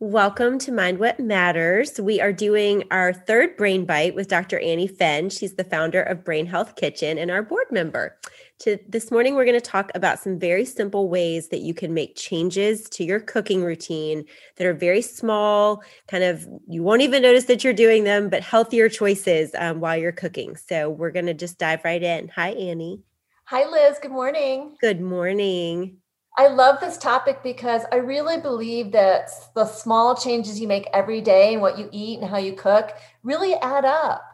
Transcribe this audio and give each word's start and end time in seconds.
Welcome 0.00 0.58
to 0.60 0.72
Mind 0.72 0.98
What 0.98 1.20
Matters. 1.20 2.00
We 2.00 2.20
are 2.20 2.32
doing 2.32 2.82
our 2.90 3.12
third 3.12 3.56
brain 3.56 3.86
bite 3.86 4.16
with 4.16 4.26
Dr. 4.26 4.58
Annie 4.58 4.88
Fenn. 4.88 5.30
She's 5.30 5.54
the 5.54 5.62
founder 5.62 6.02
of 6.02 6.24
Brain 6.24 6.46
Health 6.46 6.74
Kitchen 6.74 7.16
and 7.16 7.30
our 7.30 7.42
board 7.44 7.66
member. 7.70 8.18
To, 8.60 8.76
this 8.88 9.12
morning, 9.12 9.36
we're 9.36 9.44
going 9.44 9.60
to 9.60 9.60
talk 9.60 9.92
about 9.94 10.18
some 10.18 10.36
very 10.36 10.64
simple 10.64 11.08
ways 11.08 11.48
that 11.50 11.60
you 11.60 11.74
can 11.74 11.94
make 11.94 12.16
changes 12.16 12.88
to 12.90 13.04
your 13.04 13.20
cooking 13.20 13.62
routine 13.62 14.24
that 14.56 14.66
are 14.66 14.74
very 14.74 15.00
small, 15.00 15.82
kind 16.08 16.24
of, 16.24 16.44
you 16.66 16.82
won't 16.82 17.02
even 17.02 17.22
notice 17.22 17.44
that 17.44 17.62
you're 17.62 17.72
doing 17.72 18.02
them, 18.02 18.28
but 18.28 18.42
healthier 18.42 18.88
choices 18.88 19.52
um, 19.56 19.78
while 19.78 19.96
you're 19.96 20.12
cooking. 20.12 20.56
So, 20.56 20.90
we're 20.90 21.12
going 21.12 21.26
to 21.26 21.34
just 21.34 21.58
dive 21.58 21.84
right 21.84 22.02
in. 22.02 22.28
Hi, 22.28 22.50
Annie. 22.50 23.00
Hi, 23.44 23.68
Liz. 23.68 23.98
Good 24.02 24.10
morning. 24.10 24.76
Good 24.80 25.00
morning. 25.00 25.98
I 26.36 26.48
love 26.48 26.80
this 26.80 26.98
topic 26.98 27.42
because 27.42 27.82
I 27.92 27.96
really 27.96 28.40
believe 28.40 28.90
that 28.92 29.30
the 29.54 29.66
small 29.66 30.16
changes 30.16 30.60
you 30.60 30.66
make 30.66 30.88
every 30.92 31.20
day 31.20 31.52
and 31.52 31.62
what 31.62 31.78
you 31.78 31.88
eat 31.92 32.20
and 32.20 32.28
how 32.28 32.38
you 32.38 32.54
cook 32.54 32.92
really 33.22 33.54
add 33.54 33.84
up. 33.84 34.24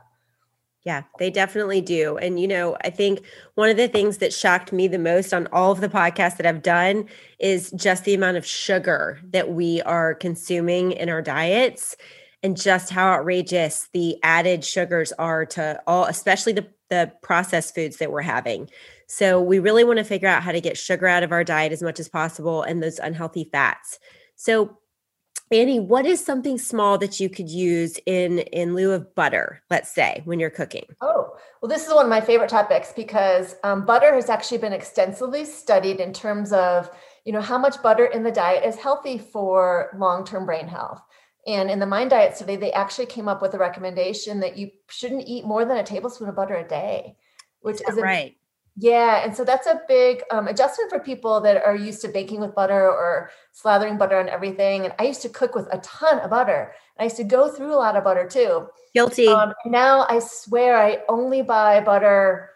Yeah, 0.82 1.02
they 1.18 1.28
definitely 1.28 1.82
do. 1.82 2.16
And, 2.16 2.40
you 2.40 2.48
know, 2.48 2.74
I 2.82 2.88
think 2.88 3.20
one 3.54 3.68
of 3.68 3.76
the 3.76 3.86
things 3.86 4.16
that 4.18 4.32
shocked 4.32 4.72
me 4.72 4.88
the 4.88 4.98
most 4.98 5.34
on 5.34 5.46
all 5.52 5.72
of 5.72 5.82
the 5.82 5.90
podcasts 5.90 6.38
that 6.38 6.46
I've 6.46 6.62
done 6.62 7.06
is 7.38 7.70
just 7.72 8.04
the 8.04 8.14
amount 8.14 8.38
of 8.38 8.46
sugar 8.46 9.20
that 9.32 9.50
we 9.50 9.82
are 9.82 10.14
consuming 10.14 10.92
in 10.92 11.10
our 11.10 11.20
diets 11.20 11.96
and 12.42 12.56
just 12.56 12.88
how 12.88 13.12
outrageous 13.12 13.88
the 13.92 14.16
added 14.22 14.64
sugars 14.64 15.12
are 15.12 15.44
to 15.44 15.82
all, 15.86 16.06
especially 16.06 16.54
the, 16.54 16.66
the 16.88 17.12
processed 17.20 17.74
foods 17.74 17.98
that 17.98 18.10
we're 18.10 18.22
having. 18.22 18.70
So 19.10 19.40
we 19.40 19.58
really 19.58 19.82
want 19.82 19.98
to 19.98 20.04
figure 20.04 20.28
out 20.28 20.44
how 20.44 20.52
to 20.52 20.60
get 20.60 20.78
sugar 20.78 21.08
out 21.08 21.24
of 21.24 21.32
our 21.32 21.42
diet 21.42 21.72
as 21.72 21.82
much 21.82 21.98
as 21.98 22.08
possible 22.08 22.62
and 22.62 22.80
those 22.80 23.00
unhealthy 23.00 23.48
fats. 23.50 23.98
So 24.36 24.78
Annie, 25.50 25.80
what 25.80 26.06
is 26.06 26.24
something 26.24 26.58
small 26.58 26.96
that 26.98 27.18
you 27.18 27.28
could 27.28 27.50
use 27.50 27.98
in 28.06 28.38
in 28.38 28.76
lieu 28.76 28.92
of 28.92 29.12
butter, 29.16 29.64
let's 29.68 29.92
say, 29.92 30.22
when 30.26 30.38
you're 30.38 30.48
cooking? 30.48 30.84
Oh, 31.00 31.34
well, 31.60 31.68
this 31.68 31.88
is 31.88 31.92
one 31.92 32.06
of 32.06 32.10
my 32.10 32.20
favorite 32.20 32.50
topics 32.50 32.92
because 32.92 33.56
um, 33.64 33.84
butter 33.84 34.14
has 34.14 34.30
actually 34.30 34.58
been 34.58 34.72
extensively 34.72 35.44
studied 35.44 35.98
in 35.98 36.12
terms 36.12 36.52
of 36.52 36.88
you 37.24 37.32
know 37.32 37.40
how 37.40 37.58
much 37.58 37.82
butter 37.82 38.06
in 38.06 38.22
the 38.22 38.30
diet 38.30 38.64
is 38.64 38.76
healthy 38.76 39.18
for 39.18 39.90
long-term 39.98 40.46
brain 40.46 40.68
health. 40.68 41.02
And 41.48 41.68
in 41.68 41.80
the 41.80 41.86
Mind 41.86 42.10
Diet 42.10 42.36
study, 42.36 42.54
they 42.54 42.70
actually 42.72 43.06
came 43.06 43.26
up 43.26 43.42
with 43.42 43.54
a 43.54 43.58
recommendation 43.58 44.38
that 44.40 44.56
you 44.56 44.70
shouldn't 44.88 45.26
eat 45.26 45.44
more 45.44 45.64
than 45.64 45.78
a 45.78 45.82
tablespoon 45.82 46.28
of 46.28 46.36
butter 46.36 46.54
a 46.54 46.68
day, 46.68 47.16
which 47.60 47.80
is, 47.80 47.96
is 47.96 47.96
right. 47.96 48.36
Yeah, 48.80 49.22
and 49.22 49.36
so 49.36 49.44
that's 49.44 49.66
a 49.66 49.82
big 49.88 50.22
um, 50.30 50.48
adjustment 50.48 50.88
for 50.90 50.98
people 51.00 51.38
that 51.42 51.62
are 51.62 51.76
used 51.76 52.00
to 52.00 52.08
baking 52.08 52.40
with 52.40 52.54
butter 52.54 52.88
or 52.88 53.30
slathering 53.54 53.98
butter 53.98 54.18
on 54.18 54.30
everything. 54.30 54.86
And 54.86 54.94
I 54.98 55.02
used 55.02 55.20
to 55.20 55.28
cook 55.28 55.54
with 55.54 55.68
a 55.70 55.78
ton 55.78 56.18
of 56.20 56.30
butter. 56.30 56.72
I 56.98 57.04
used 57.04 57.18
to 57.18 57.24
go 57.24 57.50
through 57.50 57.74
a 57.74 57.76
lot 57.76 57.96
of 57.96 58.04
butter 58.04 58.26
too. 58.26 58.68
Guilty. 58.94 59.28
Um, 59.28 59.52
now 59.66 60.06
I 60.08 60.18
swear 60.18 60.78
I 60.78 61.00
only 61.10 61.42
buy 61.42 61.82
butter 61.82 62.48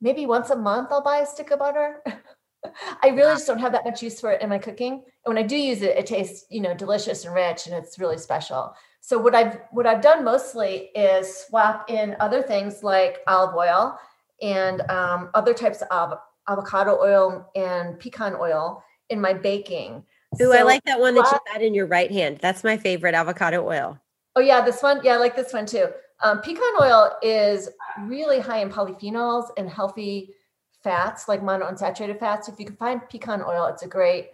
maybe 0.00 0.26
once 0.26 0.50
a 0.50 0.56
month. 0.56 0.88
I'll 0.90 1.00
buy 1.00 1.18
a 1.18 1.26
stick 1.26 1.52
of 1.52 1.60
butter. 1.60 2.02
I 3.02 3.10
really 3.10 3.34
just 3.34 3.46
don't 3.46 3.60
have 3.60 3.70
that 3.70 3.84
much 3.84 4.02
use 4.02 4.20
for 4.20 4.32
it 4.32 4.42
in 4.42 4.48
my 4.48 4.58
cooking. 4.58 4.94
And 4.94 5.34
when 5.34 5.38
I 5.38 5.46
do 5.46 5.56
use 5.56 5.82
it, 5.82 5.96
it 5.96 6.06
tastes 6.06 6.44
you 6.50 6.60
know 6.60 6.74
delicious 6.74 7.24
and 7.24 7.32
rich, 7.32 7.68
and 7.68 7.74
it's 7.76 8.00
really 8.00 8.18
special. 8.18 8.74
So 9.00 9.16
what 9.16 9.36
I've 9.36 9.60
what 9.70 9.86
I've 9.86 10.02
done 10.02 10.24
mostly 10.24 10.90
is 10.96 11.46
swap 11.46 11.88
in 11.88 12.16
other 12.18 12.42
things 12.42 12.82
like 12.82 13.18
olive 13.28 13.54
oil 13.54 13.96
and 14.42 14.80
um, 14.90 15.30
other 15.34 15.54
types 15.54 15.82
of 15.90 16.14
avocado 16.48 16.98
oil 17.00 17.50
and 17.54 17.98
pecan 17.98 18.34
oil 18.34 18.82
in 19.10 19.20
my 19.20 19.32
baking. 19.32 20.04
Ooh, 20.40 20.52
so, 20.52 20.52
I 20.52 20.62
like 20.62 20.84
that 20.84 21.00
one 21.00 21.14
that 21.14 21.30
you 21.30 21.52
had 21.52 21.62
in 21.62 21.74
your 21.74 21.86
right 21.86 22.10
hand. 22.10 22.38
That's 22.40 22.62
my 22.62 22.76
favorite 22.76 23.14
avocado 23.14 23.66
oil. 23.66 23.98
Oh 24.36 24.40
yeah, 24.40 24.64
this 24.64 24.82
one. 24.82 25.00
Yeah, 25.02 25.14
I 25.14 25.16
like 25.16 25.36
this 25.36 25.52
one 25.52 25.66
too. 25.66 25.88
Um, 26.22 26.40
pecan 26.40 26.72
oil 26.80 27.12
is 27.22 27.68
really 28.02 28.40
high 28.40 28.58
in 28.58 28.70
polyphenols 28.70 29.50
and 29.56 29.68
healthy 29.68 30.34
fats 30.82 31.28
like 31.28 31.42
monounsaturated 31.42 32.18
fats. 32.18 32.48
If 32.48 32.58
you 32.58 32.66
can 32.66 32.76
find 32.76 33.00
pecan 33.08 33.42
oil, 33.42 33.66
it's 33.66 33.82
a 33.82 33.88
great 33.88 34.30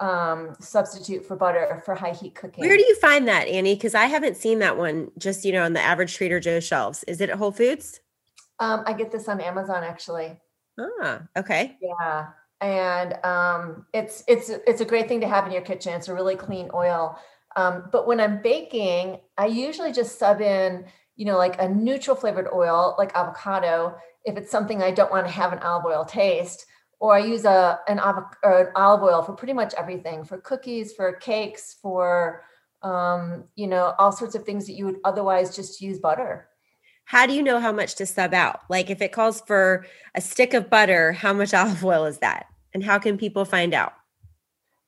um, 0.00 0.54
substitute 0.60 1.24
for 1.24 1.36
butter 1.36 1.80
for 1.84 1.94
high 1.94 2.12
heat 2.12 2.34
cooking. 2.34 2.64
Where 2.64 2.76
do 2.76 2.82
you 2.82 2.96
find 2.96 3.28
that, 3.28 3.46
Annie? 3.48 3.74
Because 3.74 3.94
I 3.94 4.06
haven't 4.06 4.36
seen 4.36 4.58
that 4.60 4.76
one 4.76 5.10
just 5.18 5.44
you 5.44 5.52
know 5.52 5.64
on 5.64 5.72
the 5.72 5.80
average 5.80 6.14
Trader 6.14 6.40
Joe 6.40 6.60
shelves. 6.60 7.04
Is 7.04 7.20
it 7.20 7.30
at 7.30 7.38
Whole 7.38 7.52
Foods? 7.52 8.00
Um, 8.58 8.84
I 8.86 8.92
get 8.92 9.10
this 9.10 9.28
on 9.28 9.40
Amazon 9.40 9.82
actually. 9.82 10.40
Ah, 10.78 11.22
okay. 11.36 11.76
Yeah. 11.80 12.26
And 12.60 13.24
um, 13.24 13.86
it's 13.92 14.24
it's 14.26 14.48
it's 14.48 14.80
a 14.80 14.84
great 14.84 15.08
thing 15.08 15.20
to 15.20 15.28
have 15.28 15.46
in 15.46 15.52
your 15.52 15.62
kitchen. 15.62 15.92
It's 15.94 16.08
a 16.08 16.14
really 16.14 16.36
clean 16.36 16.70
oil. 16.72 17.18
Um, 17.56 17.88
but 17.92 18.06
when 18.06 18.20
I'm 18.20 18.42
baking, 18.42 19.20
I 19.38 19.46
usually 19.46 19.92
just 19.92 20.18
sub 20.18 20.40
in, 20.40 20.86
you 21.16 21.24
know, 21.24 21.36
like 21.36 21.60
a 21.60 21.68
neutral 21.68 22.16
flavored 22.16 22.48
oil, 22.52 22.96
like 22.98 23.14
avocado, 23.14 23.96
if 24.24 24.36
it's 24.36 24.50
something 24.50 24.82
I 24.82 24.90
don't 24.90 25.10
want 25.10 25.26
to 25.26 25.32
have 25.32 25.52
an 25.52 25.60
olive 25.60 25.84
oil 25.84 26.04
taste. 26.04 26.66
Or 27.00 27.14
I 27.14 27.18
use 27.18 27.44
a 27.44 27.80
an, 27.86 27.98
an 27.98 28.68
olive 28.74 29.02
oil 29.02 29.22
for 29.22 29.34
pretty 29.34 29.52
much 29.52 29.74
everything, 29.74 30.24
for 30.24 30.38
cookies, 30.38 30.92
for 30.92 31.12
cakes, 31.12 31.76
for 31.82 32.44
um, 32.82 33.44
you 33.56 33.66
know, 33.66 33.94
all 33.98 34.12
sorts 34.12 34.34
of 34.34 34.44
things 34.44 34.66
that 34.66 34.74
you 34.74 34.84
would 34.86 35.00
otherwise 35.04 35.54
just 35.54 35.80
use 35.80 35.98
butter 35.98 36.48
how 37.04 37.26
do 37.26 37.34
you 37.34 37.42
know 37.42 37.60
how 37.60 37.72
much 37.72 37.94
to 37.96 38.06
sub 38.06 38.34
out? 38.34 38.60
Like 38.68 38.90
if 38.90 39.00
it 39.02 39.12
calls 39.12 39.40
for 39.42 39.86
a 40.14 40.20
stick 40.20 40.54
of 40.54 40.70
butter, 40.70 41.12
how 41.12 41.32
much 41.32 41.54
olive 41.54 41.84
oil 41.84 42.04
is 42.06 42.18
that? 42.18 42.46
And 42.72 42.82
how 42.82 42.98
can 42.98 43.16
people 43.16 43.44
find 43.44 43.74
out? 43.74 43.92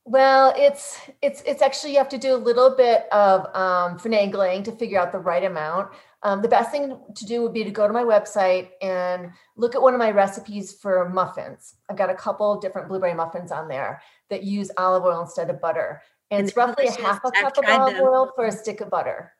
Well, 0.08 0.54
it's 0.56 1.00
it's 1.20 1.42
it's 1.44 1.62
actually 1.62 1.92
you 1.92 1.98
have 1.98 2.08
to 2.10 2.18
do 2.18 2.32
a 2.32 2.36
little 2.36 2.76
bit 2.76 3.12
of 3.12 3.40
um, 3.56 3.98
finagling 3.98 4.62
to 4.64 4.72
figure 4.72 5.00
out 5.00 5.10
the 5.10 5.18
right 5.18 5.42
amount. 5.42 5.90
Um, 6.22 6.42
the 6.42 6.48
best 6.48 6.70
thing 6.70 6.96
to 7.16 7.24
do 7.24 7.42
would 7.42 7.52
be 7.52 7.64
to 7.64 7.70
go 7.72 7.88
to 7.88 7.92
my 7.92 8.04
website 8.04 8.70
and 8.80 9.30
look 9.56 9.74
at 9.74 9.82
one 9.82 9.94
of 9.94 9.98
my 9.98 10.12
recipes 10.12 10.72
for 10.80 11.08
muffins. 11.08 11.74
I've 11.90 11.96
got 11.96 12.08
a 12.08 12.14
couple 12.14 12.58
different 12.60 12.88
blueberry 12.88 13.14
muffins 13.14 13.50
on 13.50 13.66
there 13.66 14.00
that 14.30 14.44
use 14.44 14.70
olive 14.76 15.02
oil 15.02 15.22
instead 15.22 15.50
of 15.50 15.60
butter, 15.60 16.02
and, 16.30 16.38
and 16.38 16.48
it's 16.48 16.56
roughly 16.56 16.86
a 16.86 17.02
half 17.02 17.20
a 17.24 17.32
cup 17.32 17.58
of 17.58 17.64
olive 17.64 17.94
them. 17.94 18.04
oil 18.04 18.30
for 18.36 18.46
a 18.46 18.52
stick 18.52 18.80
of 18.80 18.90
butter. 18.90 19.32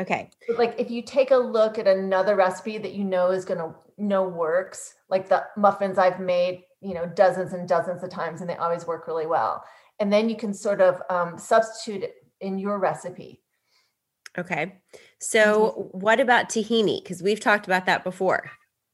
Okay. 0.00 0.30
But 0.46 0.58
like 0.58 0.74
if 0.78 0.90
you 0.90 1.02
take 1.02 1.30
a 1.30 1.36
look 1.36 1.78
at 1.78 1.86
another 1.86 2.36
recipe 2.36 2.78
that 2.78 2.94
you 2.94 3.04
know 3.04 3.30
is 3.30 3.44
going 3.44 3.58
to 3.58 3.74
know 3.96 4.22
works, 4.22 4.94
like 5.08 5.28
the 5.28 5.44
muffins 5.56 5.98
I've 5.98 6.20
made, 6.20 6.62
you 6.80 6.94
know, 6.94 7.06
dozens 7.06 7.52
and 7.52 7.68
dozens 7.68 8.02
of 8.02 8.10
times 8.10 8.40
and 8.40 8.48
they 8.48 8.56
always 8.56 8.86
work 8.86 9.06
really 9.08 9.26
well. 9.26 9.64
And 9.98 10.12
then 10.12 10.28
you 10.28 10.36
can 10.36 10.54
sort 10.54 10.80
of 10.80 11.02
um, 11.10 11.36
substitute 11.36 12.04
it 12.04 12.14
in 12.40 12.58
your 12.58 12.78
recipe. 12.78 13.40
Okay. 14.38 14.76
So 15.18 15.88
what 15.90 16.20
about 16.20 16.48
tahini? 16.48 17.02
Because 17.02 17.22
we've 17.22 17.40
talked 17.40 17.66
about 17.66 17.86
that 17.86 18.04
before. 18.04 18.50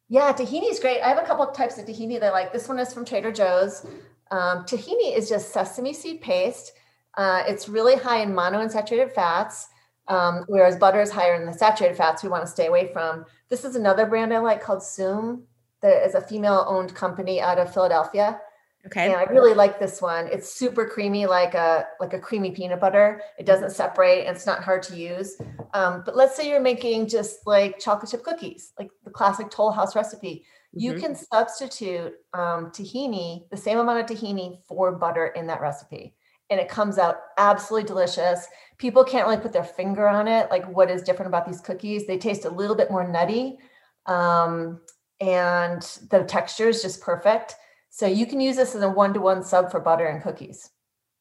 Yeah, 0.09 0.33
tahini 0.33 0.71
is 0.71 0.81
great. 0.81 1.03
I 1.03 1.09
have 1.09 1.19
a 1.19 1.27
couple 1.27 1.47
of 1.47 1.55
types 1.55 1.79
of 1.79 1.85
tahini 1.85 2.19
that 2.21 2.29
I 2.29 2.31
like. 2.31 2.53
This 2.53 2.69
one 2.69 2.79
is 2.79 2.95
from 2.95 3.05
Trader 3.05 3.33
Joe's. 3.33 3.87
Um, 4.31 4.65
tahini 4.65 5.17
is 5.17 5.29
just 5.29 5.53
sesame 5.53 5.93
seed 5.93 6.23
paste. 6.23 6.73
Uh, 7.17 7.43
it's 7.47 7.69
really 7.69 7.97
high 7.97 8.21
in 8.21 8.33
monounsaturated 8.33 9.13
fats. 9.13 9.69
Um, 10.09 10.45
whereas 10.49 10.77
butter 10.77 11.01
is 11.01 11.11
higher 11.11 11.35
in 11.35 11.47
the 11.47 11.53
saturated 11.53 11.97
fats 11.97 12.23
we 12.23 12.29
want 12.29 12.45
to 12.45 12.51
stay 12.51 12.67
away 12.67 12.93
from. 12.93 13.25
This 13.49 13.65
is 13.65 13.77
another 13.77 14.07
brand 14.07 14.35
I 14.35 14.39
like 14.39 14.63
called 14.63 14.83
Soom 14.83 15.45
That 15.81 16.07
is 16.07 16.15
a 16.15 16.21
female 16.21 16.67
owned 16.69 16.95
company 16.95 17.41
out 17.41 17.59
of 17.59 17.73
Philadelphia. 17.73 18.41
Okay. 18.87 19.07
And 19.07 19.15
I 19.15 19.23
really 19.25 19.55
like 19.55 19.81
this 19.81 20.03
one. 20.03 20.27
It's 20.27 20.53
super 20.53 20.87
creamy, 20.87 21.25
like 21.25 21.55
a 21.55 21.87
like 22.01 22.13
a 22.13 22.19
creamy 22.19 22.51
peanut 22.51 22.81
butter. 22.81 23.23
It 23.39 23.47
doesn't 23.47 23.71
separate 23.71 24.27
and 24.27 24.37
it's 24.37 24.47
not 24.47 24.63
hard 24.63 24.83
to 24.85 24.97
use. 24.97 25.41
Um, 25.73 26.03
but 26.05 26.17
let's 26.17 26.37
say 26.37 26.51
you're 26.51 26.61
making 26.61 27.09
just 27.09 27.47
like 27.47 27.79
chocolate 27.79 28.11
chip 28.11 28.23
cookies, 28.23 28.73
like 28.79 28.91
the 29.05 29.11
classic 29.11 29.51
Toll 29.51 29.71
House 29.71 29.97
recipe. 29.97 30.45
You 30.75 30.93
mm-hmm. 30.93 31.01
can 31.01 31.15
substitute 31.15 32.13
um, 32.35 32.71
tahini, 32.73 33.49
the 33.51 33.57
same 33.57 33.79
amount 33.79 34.11
of 34.11 34.17
tahini 34.17 34.59
for 34.67 34.93
butter 34.93 35.29
in 35.29 35.47
that 35.47 35.63
recipe. 35.63 36.15
And 36.51 36.61
it 36.61 36.69
comes 36.69 36.99
out 36.99 37.17
absolutely 37.39 37.87
delicious. 37.87 38.47
People 38.79 39.05
can't 39.05 39.27
really 39.27 39.41
put 39.41 39.53
their 39.53 39.65
finger 39.65 40.09
on 40.09 40.29
it 40.29 40.51
like 40.51 40.67
what 40.67 40.91
is 40.91 41.03
different 41.03 41.29
about 41.29 41.47
these 41.47 41.61
cookies. 41.61 42.07
They 42.07 42.19
taste 42.19 42.45
a 42.45 42.51
little 42.51 42.77
bit 42.77 42.91
more 42.91 43.07
nutty 43.07 43.59
um, 44.07 44.81
and 45.21 45.83
the 46.11 46.25
texture 46.25 46.69
is 46.69 46.83
just 46.83 47.01
perfect. 47.01 47.55
So 47.91 48.07
you 48.07 48.27
can 48.27 48.41
use 48.41 48.57
this 48.57 48.75
as 48.75 48.83
a 48.83 48.89
one-to-one 48.89 49.45
sub 49.45 49.71
for 49.71 49.81
butter 49.81 50.07
and 50.07 50.23
cookies. 50.23 50.71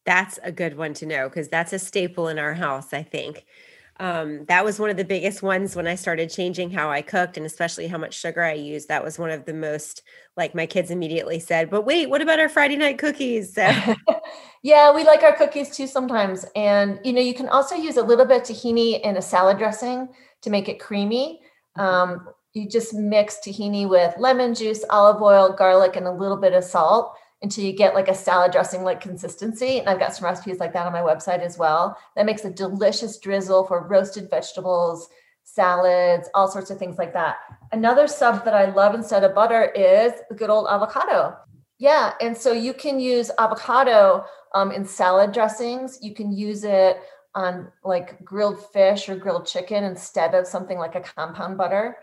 That's 0.05 0.39
a 0.43 0.51
good 0.51 0.77
one 0.77 0.93
to 0.95 1.05
know 1.05 1.29
because 1.29 1.47
that's 1.47 1.71
a 1.71 1.79
staple 1.79 2.27
in 2.27 2.37
our 2.37 2.53
house 2.53 2.93
i 2.93 3.01
think 3.01 3.45
um, 3.99 4.45
that 4.45 4.65
was 4.65 4.79
one 4.79 4.89
of 4.89 4.97
the 4.97 5.05
biggest 5.05 5.43
ones 5.43 5.75
when 5.75 5.85
I 5.85 5.95
started 5.95 6.29
changing 6.29 6.71
how 6.71 6.89
I 6.89 7.01
cooked 7.01 7.37
and 7.37 7.45
especially 7.45 7.87
how 7.87 7.97
much 7.97 8.15
sugar 8.15 8.43
I 8.43 8.53
used. 8.53 8.87
That 8.87 9.03
was 9.03 9.19
one 9.19 9.29
of 9.29 9.45
the 9.45 9.53
most 9.53 10.01
like 10.35 10.55
my 10.55 10.65
kids 10.65 10.89
immediately 10.89 11.39
said, 11.39 11.69
but 11.69 11.85
wait, 11.85 12.09
what 12.09 12.21
about 12.21 12.39
our 12.39 12.49
Friday 12.49 12.75
night 12.75 12.97
cookies? 12.97 13.53
So. 13.53 13.71
yeah, 14.63 14.93
we 14.93 15.03
like 15.03 15.21
our 15.21 15.35
cookies 15.35 15.75
too 15.75 15.85
sometimes. 15.85 16.45
And 16.55 16.99
you 17.03 17.13
know, 17.13 17.21
you 17.21 17.35
can 17.35 17.49
also 17.49 17.75
use 17.75 17.97
a 17.97 18.03
little 18.03 18.25
bit 18.25 18.41
of 18.41 18.47
tahini 18.47 18.99
in 19.01 19.17
a 19.17 19.21
salad 19.21 19.59
dressing 19.59 20.09
to 20.41 20.49
make 20.49 20.69
it 20.69 20.79
creamy. 20.79 21.41
Mm-hmm. 21.77 21.81
Um, 21.81 22.27
you 22.53 22.67
just 22.67 22.93
mix 22.93 23.37
tahini 23.45 23.87
with 23.87 24.15
lemon 24.17 24.55
juice, 24.55 24.83
olive 24.89 25.21
oil, 25.21 25.53
garlic, 25.53 25.95
and 25.95 26.07
a 26.07 26.11
little 26.11 26.37
bit 26.37 26.53
of 26.53 26.63
salt 26.63 27.15
until 27.43 27.65
you 27.65 27.73
get 27.73 27.93
like 27.93 28.07
a 28.07 28.15
salad 28.15 28.53
dressing 28.53 28.83
like 28.83 29.01
consistency. 29.01 29.79
And 29.79 29.89
I've 29.89 29.99
got 29.99 30.15
some 30.15 30.25
recipes 30.25 30.59
like 30.59 30.73
that 30.73 30.87
on 30.87 30.93
my 30.93 31.01
website 31.01 31.41
as 31.41 31.57
well. 31.57 31.97
That 32.15 32.25
makes 32.25 32.45
a 32.45 32.49
delicious 32.49 33.19
drizzle 33.19 33.65
for 33.65 33.85
roasted 33.85 34.29
vegetables, 34.29 35.09
salads, 35.43 36.29
all 36.33 36.47
sorts 36.47 36.71
of 36.71 36.79
things 36.79 36.97
like 36.97 37.13
that. 37.13 37.35
Another 37.73 38.07
sub 38.07 38.45
that 38.45 38.53
I 38.53 38.71
love 38.71 38.95
instead 38.95 39.25
of 39.25 39.35
butter 39.35 39.65
is 39.71 40.13
the 40.29 40.35
good 40.35 40.49
old 40.49 40.67
avocado. 40.69 41.35
Yeah. 41.79 42.13
And 42.21 42.35
so 42.35 42.53
you 42.53 42.73
can 42.73 42.99
use 42.99 43.29
avocado 43.37 44.23
um, 44.55 44.71
in 44.71 44.85
salad 44.85 45.33
dressings. 45.33 45.99
You 46.01 46.13
can 46.13 46.31
use 46.31 46.63
it 46.63 47.01
on 47.35 47.71
like 47.83 48.23
grilled 48.23 48.71
fish 48.71 49.09
or 49.09 49.17
grilled 49.17 49.45
chicken 49.45 49.83
instead 49.83 50.33
of 50.33 50.47
something 50.47 50.77
like 50.77 50.95
a 50.95 51.01
compound 51.01 51.57
butter. 51.57 51.97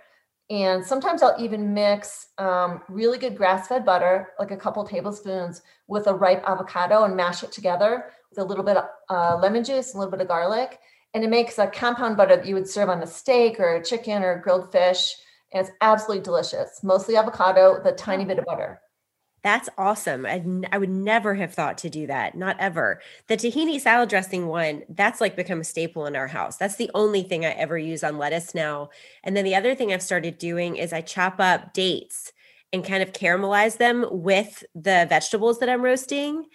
And 0.51 0.85
sometimes 0.85 1.23
I'll 1.23 1.37
even 1.39 1.73
mix 1.73 2.27
um, 2.39 2.83
really 2.89 3.19
good 3.19 3.37
grass 3.37 3.69
fed 3.69 3.85
butter, 3.85 4.31
like 4.39 4.51
a 4.51 4.57
couple 4.57 4.85
tablespoons, 4.85 5.63
with 5.87 6.09
a 6.09 6.15
ripe 6.15 6.43
avocado 6.45 7.05
and 7.05 7.17
mash 7.17 7.45
it 7.45 7.53
together 7.53 8.07
with 8.31 8.39
a 8.41 8.45
little 8.45 8.65
bit 8.65 8.77
of 8.77 8.85
uh, 9.09 9.39
lemon 9.41 9.63
juice, 9.63 9.89
and 9.89 9.95
a 9.97 9.99
little 9.99 10.11
bit 10.11 10.21
of 10.21 10.29
garlic. 10.29 10.81
And 11.15 11.23
it 11.23 11.31
makes 11.31 11.59
a 11.59 11.69
compound 11.69 12.17
butter 12.17 12.37
that 12.37 12.47
you 12.47 12.55
would 12.57 12.69
serve 12.69 12.89
on 12.89 13.03
a 13.03 13.07
steak 13.07 13.61
or 13.61 13.77
a 13.77 13.85
chicken 13.85 14.23
or 14.25 14.41
grilled 14.41 14.73
fish. 14.73 15.15
And 15.53 15.67
it's 15.67 15.77
absolutely 15.81 16.23
delicious. 16.25 16.81
Mostly 16.83 17.17
avocado 17.17 17.75
with 17.75 17.87
a 17.87 17.93
tiny 17.93 18.25
bit 18.25 18.39
of 18.39 18.45
butter. 18.45 18.81
That's 19.43 19.69
awesome. 19.79 20.27
I, 20.27 20.45
I 20.71 20.79
would 20.79 20.91
never 20.91 21.35
have 21.35 21.55
thought 21.55 21.79
to 21.79 21.91
do 21.91 22.07
that. 22.07 22.35
Not 22.35 22.57
ever. 22.59 23.01
The 23.27 23.37
tahini 23.37 23.81
salad 23.81 24.11
dressing 24.11 24.47
one, 24.47 24.83
that's 24.89 25.21
like 25.21 25.37
become 25.37 25.61
a 25.61 25.65
staple 25.65 26.07
in 26.07 26.17
our 26.17 26.27
house. 26.27 26.57
That's 26.57 26.77
the 26.77 26.91
only 26.95 27.23
thing 27.23 27.45
I 27.45 27.51
ever 27.51 27.79
use 27.79 28.05
on 28.05 28.19
lettuce 28.19 28.55
now. 28.55 28.91
And 29.25 29.37
then 29.37 29.45
the 29.45 29.55
other 29.55 29.75
thing 29.75 29.93
I've 29.93 30.03
started 30.03 30.37
doing 30.37 30.77
is 30.77 30.93
I 30.93 31.01
chop 31.01 31.41
up 31.41 31.73
dates 31.73 32.33
and 32.73 32.85
kind 32.85 33.03
of 33.03 33.13
caramelize 33.13 33.79
them 33.79 34.07
with 34.11 34.63
the 34.75 35.07
vegetables 35.09 35.59
that 35.61 35.69
I'm 35.69 35.83
roasting 35.83 36.47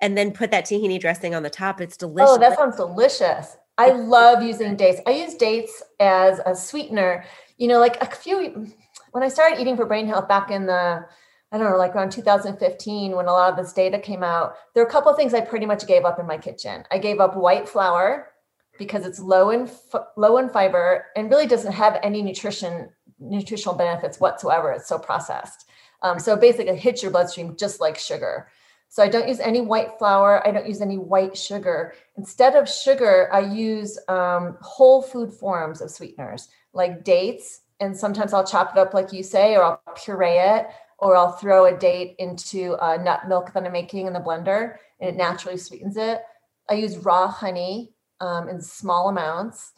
and 0.00 0.16
then 0.16 0.32
put 0.32 0.50
that 0.50 0.66
tahini 0.66 1.00
dressing 1.00 1.34
on 1.34 1.42
the 1.42 1.50
top. 1.50 1.80
It's 1.80 1.96
delicious. 1.96 2.30
Oh, 2.30 2.38
that 2.38 2.56
sounds 2.56 2.76
delicious. 2.76 3.56
I 3.78 3.90
love 3.90 4.42
using 4.42 4.76
dates. 4.76 5.00
I 5.06 5.10
use 5.10 5.34
dates 5.34 5.82
as 6.00 6.40
a 6.46 6.54
sweetener. 6.54 7.24
You 7.58 7.68
know, 7.68 7.78
like 7.78 8.02
a 8.02 8.06
few 8.06 8.70
when 9.12 9.22
I 9.22 9.28
started 9.28 9.60
eating 9.60 9.76
for 9.76 9.86
brain 9.86 10.06
health 10.06 10.28
back 10.28 10.50
in 10.50 10.66
the 10.66 11.06
I 11.52 11.58
don't 11.58 11.70
know, 11.70 11.78
like 11.78 11.94
around 11.94 12.10
2015, 12.10 13.14
when 13.14 13.26
a 13.26 13.32
lot 13.32 13.50
of 13.50 13.56
this 13.56 13.72
data 13.72 13.98
came 13.98 14.24
out, 14.24 14.54
there 14.74 14.82
are 14.82 14.86
a 14.86 14.90
couple 14.90 15.10
of 15.10 15.16
things 15.16 15.32
I 15.32 15.40
pretty 15.40 15.66
much 15.66 15.86
gave 15.86 16.04
up 16.04 16.18
in 16.18 16.26
my 16.26 16.38
kitchen. 16.38 16.84
I 16.90 16.98
gave 16.98 17.20
up 17.20 17.36
white 17.36 17.68
flour 17.68 18.32
because 18.78 19.06
it's 19.06 19.20
low 19.20 19.50
in 19.50 19.70
low 20.16 20.38
in 20.38 20.48
fiber 20.50 21.06
and 21.16 21.30
really 21.30 21.46
doesn't 21.46 21.72
have 21.72 21.98
any 22.02 22.22
nutrition 22.22 22.90
nutritional 23.18 23.76
benefits 23.76 24.20
whatsoever. 24.20 24.72
It's 24.72 24.88
so 24.88 24.98
processed. 24.98 25.68
Um, 26.02 26.18
so 26.18 26.36
basically, 26.36 26.72
it 26.72 26.78
hits 26.78 27.02
your 27.02 27.12
bloodstream 27.12 27.56
just 27.56 27.80
like 27.80 27.96
sugar. 27.96 28.48
So 28.88 29.02
I 29.02 29.08
don't 29.08 29.28
use 29.28 29.40
any 29.40 29.60
white 29.60 29.98
flour. 29.98 30.46
I 30.46 30.50
don't 30.50 30.66
use 30.66 30.80
any 30.80 30.98
white 30.98 31.36
sugar. 31.36 31.94
Instead 32.16 32.54
of 32.54 32.68
sugar, 32.68 33.28
I 33.32 33.40
use 33.40 33.98
um, 34.08 34.56
whole 34.60 35.02
food 35.02 35.32
forms 35.32 35.80
of 35.80 35.90
sweeteners 35.90 36.48
like 36.72 37.04
dates. 37.04 37.60
And 37.80 37.96
sometimes 37.96 38.32
I'll 38.32 38.46
chop 38.46 38.72
it 38.72 38.78
up 38.78 38.94
like 38.94 39.12
you 39.12 39.22
say, 39.22 39.54
or 39.54 39.62
I'll 39.64 39.82
puree 39.96 40.38
it 40.38 40.66
or 40.98 41.16
I'll 41.16 41.32
throw 41.32 41.66
a 41.66 41.76
date 41.76 42.16
into 42.18 42.76
a 42.80 42.98
nut 43.02 43.28
milk 43.28 43.52
that 43.52 43.64
I'm 43.64 43.72
making 43.72 44.06
in 44.06 44.12
the 44.12 44.20
blender 44.20 44.76
and 45.00 45.10
it 45.10 45.16
naturally 45.16 45.58
sweetens 45.58 45.96
it. 45.96 46.22
I 46.70 46.74
use 46.74 46.98
raw 46.98 47.28
honey 47.28 47.92
um, 48.20 48.48
in 48.48 48.60
small 48.60 49.08
amounts. 49.08 49.72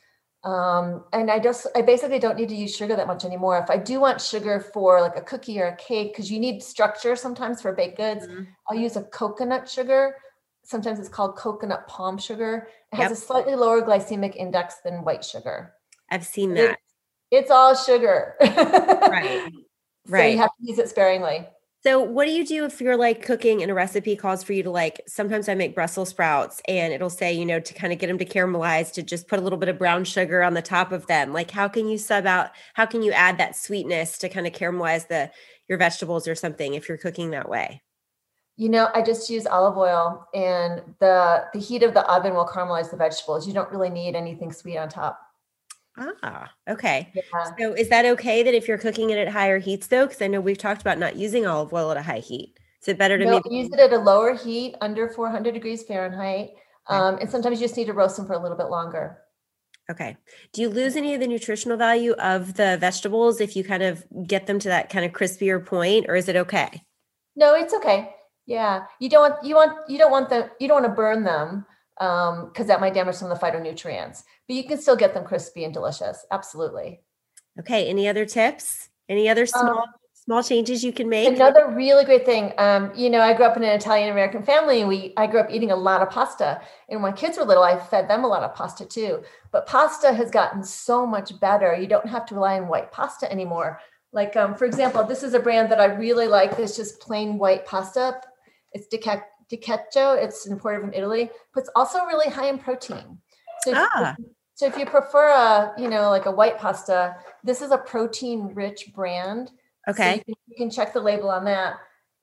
Um, 0.45 1.05
and 1.13 1.31
I 1.31 1.41
just, 1.41 1.67
I 1.75 1.83
basically 1.83 2.21
don't 2.21 2.37
need 2.37 2.49
to 2.51 2.55
use 2.55 2.75
sugar 2.75 2.95
that 2.95 3.09
much 3.09 3.25
anymore. 3.25 3.59
If 3.59 3.71
I 3.71 3.77
do 3.77 4.01
want 4.01 4.21
sugar 4.21 4.61
for 4.73 5.01
like 5.01 5.17
a 5.17 5.21
cookie 5.21 5.61
or 5.61 5.67
a 5.67 5.77
cake, 5.77 6.13
because 6.13 6.31
you 6.31 6.39
need 6.39 6.63
structure 6.63 7.17
sometimes 7.17 7.61
for 7.61 7.73
baked 7.73 7.97
goods, 7.97 8.27
mm-hmm. 8.27 8.45
I'll 8.71 8.79
use 8.79 8.97
a 8.97 9.03
coconut 9.03 9.69
sugar. 9.69 10.15
Sometimes 10.65 11.01
it's 11.01 11.09
called 11.09 11.37
coconut 11.37 11.89
palm 11.89 12.19
sugar. 12.19 12.69
It 12.93 12.97
has 12.97 13.11
a 13.11 13.17
slightly 13.17 13.57
lower 13.57 13.83
glycemic 13.83 14.37
index 14.37 14.77
than 14.85 15.03
white 15.03 15.25
sugar. 15.25 15.75
I've 16.11 16.25
seen 16.25 16.55
that. 16.55 16.71
It, 16.71 16.79
it's 17.31 17.51
all 17.51 17.75
sugar. 17.75 18.37
right. 18.41 19.51
Right. 20.09 20.23
So 20.23 20.33
you 20.33 20.39
have 20.39 20.51
to 20.51 20.67
use 20.67 20.79
it 20.79 20.89
sparingly. 20.89 21.47
So, 21.85 22.01
what 22.01 22.25
do 22.25 22.33
you 22.33 22.45
do 22.45 22.65
if 22.65 22.81
you're 22.81 22.97
like 22.97 23.25
cooking 23.25 23.63
and 23.63 23.71
a 23.71 23.75
recipe 23.75 24.17
calls 24.17 24.43
for 24.43 24.53
you 24.53 24.65
to 24.65 24.71
like? 24.71 25.01
Sometimes 25.07 25.49
I 25.49 25.55
make 25.55 25.77
Brussels 25.77 26.09
sprouts 26.09 26.61
and 26.67 26.93
it'll 26.93 27.09
say, 27.09 27.33
you 27.33 27.47
know, 27.47 27.61
to 27.61 27.75
kind 27.75 27.93
of 27.93 28.01
get 28.01 28.09
them 28.09 28.19
to 28.19 28.25
caramelize, 28.25 28.93
to 28.95 29.03
just 29.03 29.29
put 29.29 29.39
a 29.39 29.43
little 29.43 29.59
bit 29.59 29.69
of 29.69 29.79
brown 29.79 30.03
sugar 30.03 30.43
on 30.43 30.55
the 30.55 30.63
top 30.63 30.91
of 30.91 31.07
them. 31.07 31.33
Like, 31.33 31.53
how 31.53 31.69
can 31.69 31.89
you 31.89 31.97
sub 31.97 32.27
out? 32.27 32.51
How 32.75 32.85
can 32.85 33.03
you 33.03 33.13
add 33.13 33.39
that 33.39 33.55
sweetness 33.55 34.19
to 34.19 34.29
kind 34.29 34.47
of 34.47 34.53
caramelize 34.53 35.07
the 35.07 35.31
your 35.69 35.79
vegetables 35.79 36.27
or 36.27 36.35
something 36.35 36.75
if 36.75 36.89
you're 36.89 36.99
cooking 36.99 37.31
that 37.31 37.49
way? 37.49 37.81
You 38.57 38.71
know, 38.71 38.89
I 38.93 39.03
just 39.03 39.31
use 39.31 39.47
olive 39.47 39.79
oil, 39.79 40.27
and 40.35 40.83
the 40.99 41.45
the 41.53 41.61
heat 41.61 41.85
of 41.85 41.95
the 41.95 42.05
oven 42.11 42.35
will 42.35 42.47
caramelize 42.47 42.91
the 42.91 42.97
vegetables. 42.97 43.47
You 43.47 43.55
don't 43.55 43.71
really 43.71 43.91
need 43.91 44.17
anything 44.17 44.53
sweet 44.53 44.79
on 44.79 44.89
top. 44.89 45.21
Ah, 46.23 46.51
okay. 46.69 47.13
Yeah. 47.15 47.23
So 47.59 47.73
is 47.75 47.89
that 47.89 48.05
okay 48.05 48.43
that 48.43 48.55
if 48.55 48.69
you're 48.69 48.79
cooking 48.79 49.11
it 49.11 49.19
at 49.19 49.29
higher 49.29 49.59
heats 49.59 49.87
though? 49.87 50.07
Because 50.07 50.23
I 50.23 50.27
know 50.27 50.41
we've 50.41 50.59
talked 50.59 50.81
about 50.81 50.99
not 50.99 51.17
using 51.17 51.47
olive 51.47 51.73
oil 51.73 51.91
at 51.91 51.97
a 51.97 52.03
high 52.03 52.21
heat. 52.21 52.55
Is 52.83 52.89
it 52.89 52.99
better 52.99 53.19
to 53.19 53.25
no, 53.25 53.31
maybe 53.33 53.55
use 53.55 53.69
it 53.73 53.81
at 53.81 53.93
a 53.93 53.99
lower 53.99 54.35
heat 54.35 54.77
under 54.81 55.09
400 55.09 55.53
degrees 55.53 55.83
Fahrenheit? 55.83 56.51
Um, 56.87 57.19
and 57.21 57.31
sometimes 57.31 57.61
you 57.61 57.67
just 57.67 57.77
need 57.77 57.87
to 57.87 57.93
roast 57.93 58.17
them 58.17 58.27
for 58.27 58.33
a 58.33 58.43
little 58.43 58.57
bit 58.57 58.69
longer. 58.69 59.19
Okay. 59.91 60.17
Do 60.53 60.63
you 60.63 60.69
lose 60.69 60.97
any 60.97 61.15
of 61.15 61.21
the 61.21 61.27
nutritional 61.27 61.77
value 61.77 62.13
of 62.13 62.55
the 62.55 62.77
vegetables 62.79 63.41
if 63.41 63.57
you 63.57 63.65
kind 63.65 63.83
of 63.83 64.05
get 64.27 64.47
them 64.47 64.59
to 64.61 64.69
that 64.69 64.91
kind 64.91 65.05
of 65.05 65.13
crispier 65.13 65.65
point, 65.65 66.07
or 66.09 66.15
is 66.15 66.29
it 66.29 66.37
okay? 66.37 66.83
No, 67.37 67.55
it's 67.55 67.75
okay. 67.75 68.15
Yeah, 68.47 68.85
you 69.01 69.11
don't 69.11 69.31
want 69.31 69.45
you 69.45 69.55
want 69.55 69.91
you 69.91 69.99
don't 69.99 70.11
want 70.11 70.31
them 70.31 70.49
you 70.59 70.69
don't 70.69 70.83
want 70.83 70.93
to 70.93 70.97
burn 70.97 71.25
them 71.25 71.67
because 71.99 72.61
um, 72.61 72.67
that 72.67 72.81
might 72.81 72.95
damage 72.95 73.17
some 73.17 73.31
of 73.31 73.39
the 73.39 73.45
phytonutrients. 73.45 74.23
But 74.47 74.57
you 74.57 74.65
can 74.65 74.79
still 74.79 74.97
get 74.97 75.15
them 75.15 75.25
crispy 75.25 75.65
and 75.65 75.75
delicious. 75.75 76.25
Absolutely. 76.31 77.01
Okay. 77.59 77.89
Any 77.89 78.09
other 78.09 78.25
tips? 78.25 78.89
Any 79.09 79.29
other 79.29 79.43
um, 79.43 79.47
small 79.47 79.79
um, 79.79 79.85
small 80.29 80.43
changes 80.43 80.85
you 80.85 80.93
can 80.93 81.09
make? 81.09 81.27
Another 81.27 81.71
really 81.71 82.05
great 82.05 82.27
thing. 82.27 82.53
Um, 82.59 82.93
you 82.95 83.09
know, 83.09 83.21
I 83.21 83.33
grew 83.33 83.47
up 83.47 83.57
in 83.57 83.65
an 83.65 83.71
Italian 83.71 84.11
American 84.11 84.43
family, 84.43 84.81
and 84.81 84.89
we 84.89 85.15
I 85.17 85.27
grew 85.27 85.41
up 85.41 85.51
eating 85.51 85.71
a 85.71 85.77
lot 85.77 86.03
of 86.03 86.11
pasta. 86.11 86.61
And 86.89 87.03
when 87.03 87.13
my 87.13 87.17
kids 87.17 87.39
were 87.39 87.45
little, 87.45 87.63
I 87.63 87.79
fed 87.79 88.09
them 88.09 88.25
a 88.25 88.29
lot 88.29 88.43
of 88.43 88.55
pasta 88.55 88.85
too. 88.85 89.23
But 89.51 89.67
pasta 89.67 90.13
has 90.13 90.31
gotten 90.31 90.63
so 90.63 91.07
much 91.07 91.41
better. 91.41 91.75
You 91.75 91.87
don't 91.87 92.09
have 92.09 92.27
to 92.27 92.35
rely 92.35 92.61
on 92.61 92.69
white 92.69 92.93
pasta 92.93 93.31
anymore. 93.33 93.81
Like, 94.13 94.37
um, 94.37 94.55
for 94.55 94.67
example, 94.67 95.03
this 95.05 95.23
is 95.23 95.35
a 95.35 95.41
brand 95.41 95.71
that 95.71 95.81
I 95.81 95.87
really 95.87 96.29
like. 96.29 96.59
It's 96.59 96.77
just 96.77 97.01
plain 97.01 97.39
white 97.39 97.65
pasta. 97.67 98.21
It's 98.73 98.87
Dica 98.89 99.23
Dicchetto. 99.49 100.13
It's 100.13 100.47
imported 100.47 100.81
from 100.81 100.93
Italy, 100.93 101.31
but 101.55 101.61
it's 101.61 101.71
also 101.75 102.05
really 102.05 102.31
high 102.31 102.49
in 102.49 102.59
protein. 102.59 103.19
So, 103.63 103.73
ah. 103.75 104.15
if, 104.19 104.25
so 104.55 104.67
if 104.67 104.77
you 104.77 104.87
prefer 104.87 105.29
a, 105.29 105.75
you 105.79 105.89
know, 105.89 106.11
like 106.11 106.27
a 106.27 106.31
white 106.31 106.59
pasta, 106.59 107.17
this 107.45 107.63
is 107.63 107.71
a 107.71 107.79
protein-rich 107.79 108.93
brand. 108.95 109.51
Okay. 109.89 110.03
So 110.03 110.17
you, 110.17 110.25
can, 110.25 110.35
you 110.47 110.57
can 110.57 110.71
check 110.71 110.93
the 110.93 111.01
label 111.01 111.31
on 111.31 111.45
that. 111.45 111.75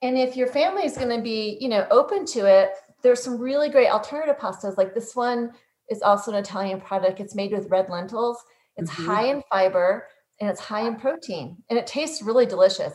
And 0.02 0.18
if 0.18 0.36
your 0.36 0.48
family 0.48 0.86
is 0.86 0.98
going 0.98 1.16
to 1.16 1.22
be, 1.22 1.58
you 1.60 1.70
know, 1.70 1.88
open 1.92 2.26
to 2.28 2.46
it, 2.46 2.72
there's 3.02 3.24
some 3.24 3.38
really 3.40 3.70
great 3.70 3.90
alternative 3.90 4.38
pastas. 4.38 4.78
Like 4.78 4.94
this 4.94 5.16
one 5.16 5.52
is 5.90 6.02
also 6.02 6.32
an 6.32 6.38
Italian 6.38 6.82
product. 6.82 7.20
It's 7.20 7.36
made 7.36 7.52
with 7.52 7.70
red 7.70 7.90
lentils. 7.90 8.38
It's 8.78 8.92
mm-hmm. 8.92 9.06
high 9.06 9.26
in 9.28 9.44
fiber 9.50 10.08
and 10.40 10.50
it's 10.50 10.60
high 10.60 10.86
in 10.86 10.96
protein, 10.98 11.58
and 11.70 11.80
it 11.80 11.88
tastes 11.88 12.22
really 12.22 12.46
delicious 12.46 12.94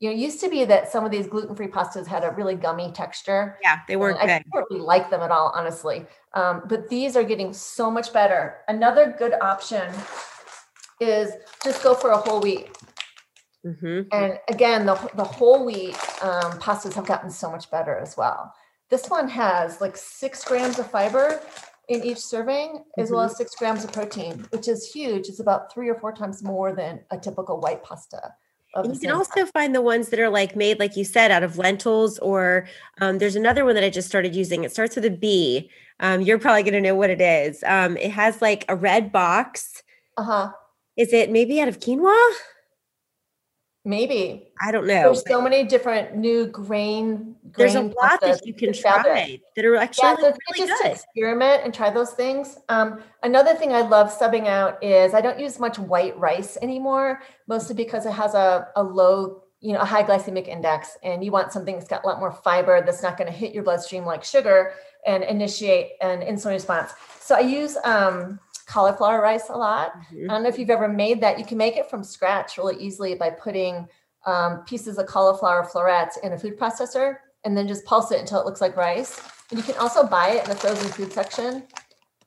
you 0.00 0.08
know, 0.08 0.14
it 0.14 0.18
used 0.18 0.40
to 0.40 0.48
be 0.48 0.64
that 0.64 0.90
some 0.92 1.04
of 1.04 1.10
these 1.10 1.26
gluten-free 1.26 1.68
pastas 1.68 2.06
had 2.06 2.22
a 2.22 2.30
really 2.30 2.54
gummy 2.54 2.92
texture. 2.92 3.58
Yeah, 3.62 3.80
they 3.88 3.96
weren't. 3.96 4.18
I 4.18 4.26
didn't 4.26 4.46
really 4.54 4.80
like 4.80 5.10
them 5.10 5.22
at 5.22 5.32
all, 5.32 5.52
honestly. 5.56 6.06
Um, 6.34 6.62
but 6.68 6.88
these 6.88 7.16
are 7.16 7.24
getting 7.24 7.52
so 7.52 7.90
much 7.90 8.12
better. 8.12 8.58
Another 8.68 9.14
good 9.18 9.34
option 9.40 9.92
is 11.00 11.32
just 11.64 11.82
go 11.82 11.94
for 11.94 12.10
a 12.10 12.16
whole 12.16 12.40
wheat. 12.40 12.70
Mm-hmm. 13.66 14.02
And 14.12 14.38
again, 14.48 14.86
the 14.86 14.94
the 15.14 15.24
whole 15.24 15.64
wheat 15.64 15.96
um, 16.22 16.52
pastas 16.60 16.94
have 16.94 17.06
gotten 17.06 17.30
so 17.30 17.50
much 17.50 17.68
better 17.70 17.96
as 17.96 18.16
well. 18.16 18.54
This 18.90 19.10
one 19.10 19.28
has 19.28 19.80
like 19.80 19.96
six 19.96 20.44
grams 20.44 20.78
of 20.78 20.88
fiber 20.88 21.40
in 21.88 22.04
each 22.04 22.18
serving, 22.18 22.68
mm-hmm. 22.68 23.00
as 23.00 23.10
well 23.10 23.22
mm-hmm. 23.22 23.32
as 23.32 23.36
six 23.36 23.56
grams 23.56 23.82
of 23.82 23.92
protein, 23.92 24.46
which 24.50 24.68
is 24.68 24.90
huge. 24.92 25.28
It's 25.28 25.40
about 25.40 25.72
three 25.72 25.88
or 25.88 25.96
four 25.96 26.12
times 26.12 26.44
more 26.44 26.72
than 26.72 27.00
a 27.10 27.18
typical 27.18 27.58
white 27.58 27.82
pasta. 27.82 28.34
And 28.74 28.94
you 28.94 29.00
can 29.00 29.10
also 29.10 29.46
find 29.46 29.74
the 29.74 29.80
ones 29.80 30.10
that 30.10 30.20
are 30.20 30.28
like 30.28 30.54
made, 30.54 30.78
like 30.78 30.96
you 30.96 31.04
said, 31.04 31.30
out 31.30 31.42
of 31.42 31.58
lentils, 31.58 32.18
or 32.18 32.68
um, 33.00 33.18
there's 33.18 33.36
another 33.36 33.64
one 33.64 33.74
that 33.74 33.84
I 33.84 33.90
just 33.90 34.08
started 34.08 34.34
using. 34.34 34.64
It 34.64 34.72
starts 34.72 34.94
with 34.94 35.04
a 35.04 35.10
B. 35.10 35.70
Um, 36.00 36.20
you're 36.20 36.38
probably 36.38 36.62
going 36.62 36.74
to 36.74 36.80
know 36.80 36.94
what 36.94 37.10
it 37.10 37.20
is. 37.20 37.64
Um, 37.64 37.96
it 37.96 38.10
has 38.12 38.40
like 38.40 38.64
a 38.68 38.76
red 38.76 39.10
box. 39.10 39.82
Uh 40.16 40.22
huh. 40.22 40.52
Is 40.96 41.12
it 41.12 41.30
maybe 41.30 41.60
out 41.60 41.68
of 41.68 41.80
quinoa? 41.80 42.32
Maybe. 43.84 44.48
I 44.60 44.72
don't 44.72 44.86
know. 44.86 45.02
There's 45.02 45.26
so 45.26 45.40
many 45.40 45.64
different 45.64 46.16
new 46.16 46.46
grain. 46.46 47.36
grain 47.52 47.56
there's 47.56 47.74
a 47.74 47.82
lot 47.82 48.20
that 48.20 48.44
you 48.44 48.52
can 48.52 48.72
try 48.72 49.38
that 49.56 49.64
are 49.64 49.76
actually 49.76 50.08
yeah, 50.08 50.16
so 50.16 50.34
really 50.50 50.68
just 50.68 50.82
good. 50.82 50.92
experiment 50.92 51.62
and 51.64 51.72
try 51.72 51.88
those 51.90 52.10
things. 52.10 52.58
Um, 52.68 53.02
another 53.22 53.54
thing 53.54 53.72
I 53.72 53.82
love 53.82 54.12
subbing 54.12 54.46
out 54.46 54.82
is 54.82 55.14
I 55.14 55.20
don't 55.20 55.38
use 55.38 55.58
much 55.58 55.78
white 55.78 56.18
rice 56.18 56.58
anymore, 56.60 57.22
mostly 57.46 57.74
because 57.74 58.04
it 58.04 58.12
has 58.12 58.34
a, 58.34 58.68
a 58.76 58.82
low 58.82 59.44
you 59.60 59.72
know, 59.72 59.80
a 59.80 59.84
high 59.84 60.04
glycemic 60.04 60.46
index 60.46 60.96
and 61.02 61.24
you 61.24 61.32
want 61.32 61.52
something 61.52 61.74
that's 61.74 61.88
got 61.88 62.04
a 62.04 62.06
lot 62.06 62.20
more 62.20 62.30
fiber 62.30 62.80
that's 62.80 63.02
not 63.02 63.16
going 63.16 63.26
to 63.30 63.36
hit 63.36 63.52
your 63.52 63.64
bloodstream 63.64 64.04
like 64.04 64.22
sugar 64.22 64.72
and 65.04 65.24
initiate 65.24 65.92
an 66.00 66.20
insulin 66.20 66.52
response. 66.52 66.92
So 67.20 67.34
I 67.34 67.40
use 67.40 67.76
um, 67.84 68.38
cauliflower 68.68 69.20
rice 69.20 69.48
a 69.48 69.56
lot. 69.56 69.94
Mm-hmm. 69.94 70.30
I 70.30 70.34
don't 70.34 70.42
know 70.42 70.48
if 70.48 70.58
you've 70.58 70.70
ever 70.70 70.88
made 70.88 71.20
that. 71.22 71.38
You 71.38 71.44
can 71.44 71.58
make 71.58 71.76
it 71.76 71.90
from 71.90 72.04
scratch 72.04 72.58
really 72.58 72.76
easily 72.76 73.14
by 73.14 73.30
putting 73.30 73.88
um, 74.26 74.62
pieces 74.64 74.98
of 74.98 75.06
cauliflower 75.06 75.64
florets 75.64 76.18
in 76.18 76.34
a 76.34 76.38
food 76.38 76.58
processor 76.58 77.16
and 77.44 77.56
then 77.56 77.66
just 77.66 77.84
pulse 77.86 78.12
it 78.12 78.20
until 78.20 78.40
it 78.40 78.46
looks 78.46 78.60
like 78.60 78.76
rice. 78.76 79.20
And 79.50 79.58
you 79.58 79.64
can 79.64 79.76
also 79.80 80.06
buy 80.06 80.30
it 80.30 80.44
in 80.44 80.50
the 80.50 80.56
frozen 80.56 80.90
food 80.92 81.12
section. 81.12 81.64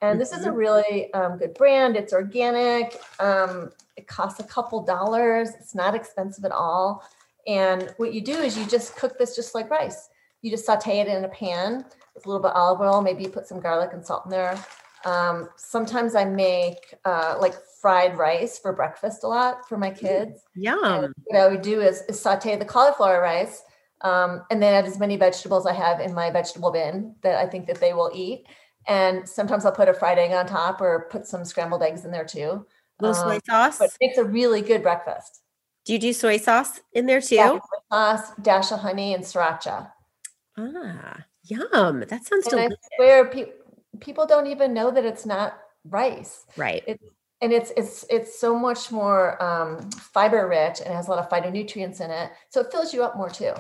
And 0.02 0.20
this 0.20 0.32
is 0.32 0.46
a 0.46 0.50
mm-hmm. 0.50 0.58
really 0.58 1.14
um, 1.14 1.38
good 1.38 1.54
brand. 1.54 1.96
It's 1.96 2.12
organic. 2.12 3.00
Um, 3.20 3.70
it 3.96 4.08
costs 4.08 4.40
a 4.40 4.44
couple 4.44 4.84
dollars. 4.84 5.50
It's 5.60 5.76
not 5.76 5.94
expensive 5.94 6.44
at 6.44 6.52
all. 6.52 7.08
And 7.46 7.94
what 7.98 8.14
you 8.16 8.22
do 8.22 8.34
is 8.34 8.58
you 8.58 8.66
just 8.66 8.96
cook 8.96 9.20
this 9.20 9.36
just 9.36 9.54
like 9.54 9.70
rice. 9.70 10.10
You 10.42 10.50
just 10.50 10.66
saute 10.66 11.00
it 11.02 11.08
in 11.08 11.24
a 11.24 11.30
pan 11.30 11.86
with 12.16 12.26
a 12.26 12.30
little 12.30 12.42
bit 12.42 12.52
of 12.52 12.58
olive 12.58 12.82
oil. 12.82 13.02
Maybe 13.02 13.24
you 13.24 13.30
put 13.30 13.46
some 13.46 13.60
garlic 13.60 13.92
and 13.94 14.04
salt 14.04 14.26
in 14.26 14.32
there. 14.32 14.60
Um, 15.06 15.50
sometimes 15.58 16.16
I 16.16 16.26
make 16.26 16.94
uh, 17.06 17.38
like 17.40 17.56
fried 17.82 18.18
rice 18.18 18.60
for 18.60 18.74
breakfast 18.74 19.24
a 19.24 19.28
lot 19.28 19.68
for 19.68 19.78
my 19.78 19.90
kids. 19.90 20.44
Yum. 20.56 21.06
And 21.06 21.14
what 21.26 21.40
I 21.40 21.48
would 21.48 21.62
do 21.62 21.82
is, 21.82 22.02
is 22.10 22.20
saute 22.20 22.56
the 22.56 22.66
cauliflower 22.66 23.22
rice 23.22 23.64
um, 24.02 24.44
and 24.52 24.62
then 24.62 24.74
add 24.74 24.86
as 24.86 25.00
many 25.00 25.18
vegetables 25.18 25.66
I 25.66 25.74
have 25.74 26.00
in 26.00 26.14
my 26.14 26.30
vegetable 26.30 26.72
bin 26.72 27.16
that 27.22 27.36
I 27.38 27.48
think 27.48 27.68
that 27.68 27.80
they 27.80 27.94
will 27.94 28.12
eat. 28.14 28.46
And 28.88 29.28
sometimes 29.28 29.66
I'll 29.66 29.72
put 29.72 29.90
a 29.90 29.94
fried 29.94 30.18
egg 30.18 30.32
on 30.32 30.48
top 30.48 30.82
or 30.82 31.08
put 31.12 31.28
some 31.28 31.46
scrambled 31.46 31.84
eggs 31.84 32.06
in 32.06 32.12
there 32.12 32.26
too. 32.26 32.66
Little 33.00 33.16
um, 33.16 33.30
soy 33.30 33.40
sauce. 33.48 33.78
But 33.78 33.90
it 33.90 33.98
makes 34.02 34.18
a 34.18 34.24
really 34.24 34.62
good 34.62 34.82
breakfast. 34.82 35.42
Do 35.86 35.94
you 35.94 36.00
do 36.00 36.14
soy 36.14 36.38
sauce 36.38 36.80
in 36.94 37.06
there 37.06 37.22
too? 37.22 37.36
Yeah, 37.36 37.60
sauce, 37.92 38.32
dash 38.42 38.72
of 38.72 38.80
honey, 38.80 39.14
and 39.14 39.24
sriracha. 39.24 39.92
Ah, 40.58 41.26
yum! 41.44 42.02
That 42.02 42.26
sounds 42.26 42.46
and 42.48 42.52
delicious. 42.52 42.78
I 42.94 42.96
swear, 42.98 43.26
pe- 43.26 43.52
people 44.00 44.26
don't 44.26 44.48
even 44.48 44.74
know 44.74 44.92
that 44.92 45.06
it's 45.06 45.26
not 45.26 45.58
rice. 45.86 46.46
Right. 46.58 46.84
It's, 46.88 47.04
and 47.42 47.52
it's 47.52 47.72
it's 47.76 48.06
it's 48.10 48.40
so 48.40 48.58
much 48.58 48.92
more 48.92 49.42
um, 49.44 49.90
fiber 49.92 50.48
rich 50.48 50.80
and 50.86 50.94
has 50.94 51.08
a 51.08 51.12
lot 51.12 51.20
of 51.20 51.30
phytonutrients 51.30 52.00
in 52.00 52.12
it, 52.12 52.32
so 52.50 52.62
it 52.62 52.72
fills 52.72 52.94
you 52.94 53.04
up 53.04 53.18
more 53.18 53.30
too. 53.30 53.54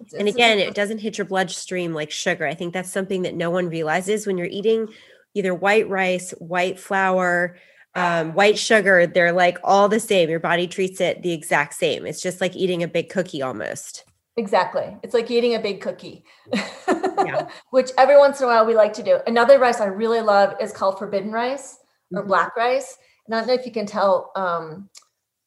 It's, 0.00 0.12
and 0.12 0.28
it's 0.28 0.36
again, 0.36 0.58
it 0.58 0.74
doesn't 0.74 0.98
hit 0.98 1.16
your 1.16 1.24
bloodstream 1.24 1.94
like 1.94 2.10
sugar. 2.10 2.46
I 2.46 2.54
think 2.54 2.74
that's 2.74 2.92
something 2.92 3.22
that 3.22 3.34
no 3.34 3.50
one 3.50 3.70
realizes 3.70 4.26
when 4.26 4.36
you're 4.36 4.48
eating 4.48 4.88
either 5.32 5.54
white 5.54 5.88
rice, 5.88 6.32
white 6.32 6.78
flour, 6.78 7.56
um, 7.94 8.34
white 8.34 8.58
sugar. 8.58 9.06
They're 9.06 9.32
like 9.32 9.58
all 9.64 9.88
the 9.88 10.00
same. 10.00 10.28
Your 10.28 10.40
body 10.40 10.66
treats 10.66 11.00
it 11.00 11.22
the 11.22 11.32
exact 11.32 11.72
same. 11.74 12.06
It's 12.06 12.20
just 12.20 12.42
like 12.42 12.54
eating 12.54 12.82
a 12.82 12.88
big 12.88 13.08
cookie 13.08 13.40
almost. 13.40 14.04
Exactly. 14.38 14.96
It's 15.02 15.14
like 15.14 15.30
eating 15.30 15.54
a 15.54 15.58
big 15.58 15.80
cookie, 15.80 16.24
yeah. 16.86 17.48
which 17.70 17.90
every 17.96 18.18
once 18.18 18.40
in 18.40 18.44
a 18.44 18.48
while 18.48 18.66
we 18.66 18.74
like 18.74 18.92
to 18.94 19.02
do. 19.02 19.18
Another 19.26 19.58
rice 19.58 19.80
I 19.80 19.86
really 19.86 20.20
love 20.20 20.54
is 20.60 20.72
called 20.72 20.98
forbidden 20.98 21.32
rice 21.32 21.78
or 22.12 22.20
mm-hmm. 22.20 22.28
black 22.28 22.54
rice. 22.54 22.98
And 23.26 23.34
I 23.34 23.38
don't 23.38 23.48
know 23.48 23.54
if 23.54 23.64
you 23.64 23.72
can 23.72 23.86
tell, 23.86 24.32
um, 24.36 24.90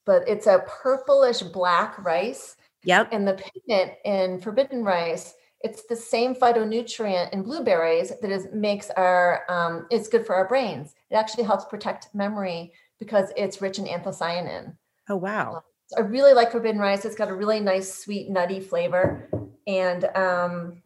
but 0.05 0.27
it's 0.27 0.47
a 0.47 0.65
purplish 0.67 1.41
black 1.41 2.03
rice. 2.03 2.55
Yep. 2.83 3.09
And 3.11 3.27
the 3.27 3.33
pigment 3.33 3.93
in 4.05 4.39
forbidden 4.39 4.83
rice, 4.83 5.35
it's 5.61 5.83
the 5.83 5.95
same 5.95 6.33
phytonutrient 6.33 7.31
in 7.31 7.43
blueberries 7.43 8.11
that 8.21 8.31
is 8.31 8.47
makes 8.53 8.89
our 8.91 9.43
um, 9.49 9.85
it's 9.91 10.07
good 10.07 10.25
for 10.25 10.33
our 10.33 10.47
brains. 10.47 10.95
It 11.11 11.15
actually 11.15 11.43
helps 11.43 11.65
protect 11.65 12.07
memory 12.15 12.71
because 12.97 13.31
it's 13.35 13.61
rich 13.61 13.77
in 13.77 13.85
anthocyanin. 13.85 14.75
Oh 15.09 15.17
wow. 15.17 15.63
I 15.97 16.01
really 16.01 16.33
like 16.33 16.51
forbidden 16.51 16.79
rice. 16.79 17.05
It's 17.05 17.15
got 17.15 17.29
a 17.29 17.33
really 17.33 17.59
nice, 17.59 17.93
sweet, 18.03 18.29
nutty 18.29 18.59
flavor. 18.59 19.29
And 19.67 20.05
um, 20.15 20.81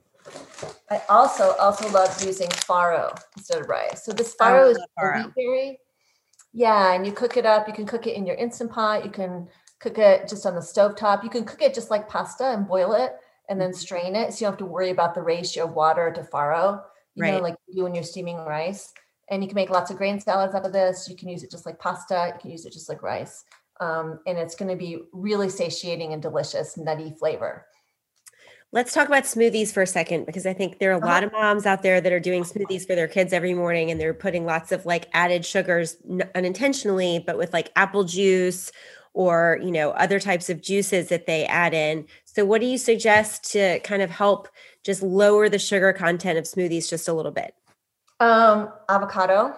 I 0.90 1.02
also 1.10 1.56
also 1.60 1.90
love 1.90 2.24
using 2.24 2.48
farro 2.50 3.18
instead 3.36 3.62
of 3.62 3.68
rice. 3.68 4.06
So 4.06 4.12
this 4.12 4.36
farro 4.40 4.72
is 4.72 4.78
wheat 4.78 5.36
berry. 5.36 5.80
Yeah, 6.54 6.94
and 6.94 7.06
you 7.06 7.12
cook 7.12 7.36
it 7.36 7.46
up. 7.46 7.68
You 7.68 7.74
can 7.74 7.86
cook 7.86 8.08
it 8.08 8.16
in 8.16 8.26
your 8.26 8.36
instant 8.36 8.72
pot. 8.72 9.04
You 9.04 9.12
can 9.12 9.50
cook 9.80 9.98
it 9.98 10.30
just 10.30 10.46
on 10.46 10.56
the 10.56 10.62
stove 10.62 10.96
top. 10.96 11.24
You 11.24 11.30
can 11.30 11.46
cook 11.46 11.62
it 11.62 11.74
just 11.74 11.90
like 11.90 12.08
pasta 12.08 12.46
and 12.46 12.68
boil 12.68 12.94
it 12.94 13.14
and 13.50 13.60
then 13.60 13.72
mm-hmm. 13.72 13.78
strain 13.78 14.16
it. 14.16 14.34
So 14.34 14.38
you 14.38 14.46
don't 14.46 14.54
have 14.54 14.60
to 14.60 14.66
worry 14.66 14.92
about 14.92 15.16
the 15.16 15.22
ratio 15.22 15.66
of 15.66 15.74
water 15.74 16.12
to 16.14 16.22
farro, 16.22 16.82
you 17.16 17.24
right. 17.24 17.34
know, 17.34 17.40
like 17.40 17.56
you 17.68 17.76
do 17.76 17.84
when 17.84 17.96
you're 17.96 18.04
steaming 18.04 18.38
rice. 18.38 18.94
And 19.30 19.42
you 19.42 19.50
can 19.50 19.56
make 19.56 19.70
lots 19.70 19.90
of 19.90 19.98
grain 19.98 20.20
salads 20.20 20.54
out 20.54 20.66
of 20.66 20.74
this. 20.74 21.08
You 21.10 21.16
can 21.16 21.30
use 21.30 21.44
it 21.44 21.52
just 21.52 21.66
like 21.66 21.80
pasta. 21.80 22.34
You 22.36 22.40
can 22.40 22.52
use 22.52 22.66
it 22.66 22.74
just 22.74 22.88
like 22.88 23.02
rice 23.02 23.44
um, 23.84 24.20
and 24.26 24.38
it's 24.38 24.56
going 24.56 24.70
to 24.70 24.78
be 24.78 25.00
really 25.12 25.50
satiating 25.50 26.14
and 26.14 26.22
delicious, 26.22 26.78
nutty 26.78 27.14
flavor. 27.20 27.66
Let's 28.72 28.94
talk 28.94 29.08
about 29.08 29.26
smoothies 29.26 29.72
for 29.72 29.84
a 29.84 29.88
second 29.88 30.26
because 30.26 30.48
I 30.48 30.54
think 30.54 30.80
there 30.80 30.90
are 30.92 31.00
a 31.00 31.06
lot 31.06 31.24
uh-huh. 31.24 31.28
of 31.28 31.32
moms 31.34 31.66
out 31.66 31.84
there 31.84 32.02
that 32.02 32.12
are 32.12 32.20
doing 32.20 32.44
smoothies 32.44 32.88
for 32.88 32.96
their 32.96 33.08
kids 33.08 33.34
every 33.34 33.54
morning 33.54 33.92
and 33.92 34.00
they're 34.00 34.16
putting 34.16 34.46
lots 34.46 34.72
of 34.72 34.86
like 34.86 35.10
added 35.14 35.46
sugars 35.46 35.98
unintentionally, 36.34 37.24
but 37.26 37.38
with 37.38 37.54
like 37.54 37.72
apple 37.76 38.04
juice 38.04 38.72
or, 39.14 39.60
you 39.62 39.70
know, 39.70 39.92
other 39.92 40.20
types 40.20 40.50
of 40.50 40.62
juices 40.62 41.10
that 41.10 41.28
they 41.28 41.46
add 41.46 41.76
in. 41.76 42.08
So, 42.24 42.46
what 42.46 42.62
do 42.62 42.68
you 42.68 42.80
suggest 42.80 43.52
to 43.52 43.80
kind 43.82 44.02
of 44.02 44.10
help 44.10 44.48
just 44.84 45.04
lower 45.04 45.50
the 45.50 45.60
sugar 45.60 45.94
content 45.94 46.40
of 46.40 46.46
smoothies 46.46 46.90
just 46.90 47.08
a 47.08 47.14
little 47.14 47.32
bit? 47.32 47.54
Um, 48.20 48.72
avocado 48.90 49.54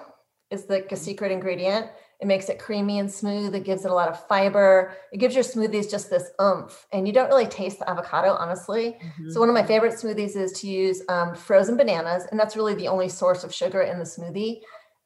is 0.52 0.66
like 0.68 0.92
a 0.92 0.98
secret 0.98 1.32
ingredient. 1.32 1.88
It 2.22 2.28
makes 2.28 2.50
it 2.50 2.60
creamy 2.60 3.00
and 3.00 3.12
smooth. 3.12 3.54
It 3.56 3.66
gives 3.66 3.86
it 3.86 3.92
a 3.92 3.94
lot 3.94 4.10
of 4.10 4.26
fiber. 4.28 4.94
It 5.12 5.18
gives 5.18 5.36
your 5.36 5.44
smoothies 5.44 5.92
just 5.92 6.10
this 6.10 6.30
oomph. 6.42 6.88
And 6.94 7.08
you 7.08 7.14
don't 7.14 7.28
really 7.28 7.48
taste 7.48 7.80
the 7.80 7.90
avocado, 7.90 8.34
honestly. 8.34 8.98
Mm-hmm. 9.04 9.32
So, 9.32 9.40
one 9.40 9.50
of 9.50 9.56
my 9.56 9.64
favorite 9.64 9.94
smoothies 9.94 10.36
is 10.36 10.54
to 10.62 10.68
use 10.68 11.02
um, 11.10 11.36
frozen 11.36 11.78
bananas. 11.78 12.26
And 12.32 12.40
that's 12.40 12.56
really 12.56 12.76
the 12.76 12.88
only 12.88 13.10
source 13.10 13.44
of 13.44 13.54
sugar 13.54 13.82
in 13.82 14.00
the 14.00 14.06
smoothie. 14.06 14.62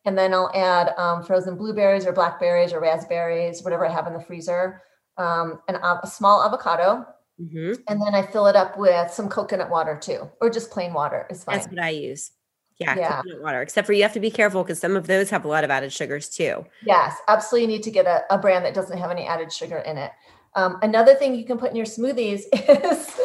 And 0.05 0.17
then 0.17 0.33
I'll 0.33 0.51
add 0.53 0.93
um, 0.97 1.23
frozen 1.23 1.57
blueberries 1.57 2.05
or 2.05 2.13
blackberries 2.13 2.73
or 2.73 2.79
raspberries, 2.79 3.63
whatever 3.63 3.85
I 3.85 3.91
have 3.91 4.07
in 4.07 4.13
the 4.13 4.21
freezer, 4.21 4.81
um, 5.17 5.59
and 5.67 5.77
a 5.77 6.07
small 6.07 6.43
avocado. 6.43 7.05
Mm-hmm. 7.39 7.81
And 7.87 8.01
then 8.01 8.15
I 8.15 8.21
fill 8.23 8.47
it 8.47 8.55
up 8.55 8.77
with 8.77 9.11
some 9.11 9.29
coconut 9.29 9.69
water 9.69 9.97
too, 9.97 10.29
or 10.41 10.49
just 10.49 10.71
plain 10.71 10.93
water 10.93 11.25
is 11.29 11.43
fine. 11.43 11.57
That's 11.57 11.69
what 11.69 11.79
I 11.79 11.89
use. 11.89 12.31
Yeah, 12.79 12.95
yeah. 12.97 13.15
coconut 13.17 13.41
water. 13.41 13.61
Except 13.61 13.85
for 13.85 13.93
you 13.93 14.03
have 14.03 14.13
to 14.13 14.19
be 14.19 14.31
careful 14.31 14.63
because 14.63 14.79
some 14.79 14.95
of 14.95 15.07
those 15.07 15.29
have 15.29 15.43
a 15.43 15.47
lot 15.47 15.63
of 15.63 15.69
added 15.69 15.91
sugars 15.91 16.29
too. 16.29 16.65
Yes, 16.83 17.17
absolutely. 17.27 17.63
You 17.63 17.77
need 17.77 17.83
to 17.83 17.91
get 17.91 18.05
a, 18.05 18.23
a 18.33 18.37
brand 18.37 18.63
that 18.65 18.73
doesn't 18.73 18.97
have 18.97 19.11
any 19.11 19.27
added 19.27 19.51
sugar 19.51 19.79
in 19.79 19.97
it. 19.97 20.11
Um, 20.55 20.79
another 20.81 21.13
thing 21.13 21.35
you 21.35 21.45
can 21.45 21.57
put 21.57 21.71
in 21.71 21.75
your 21.75 21.85
smoothies 21.85 22.43
is 22.53 23.19